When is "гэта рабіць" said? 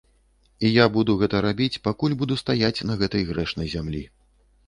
1.23-1.81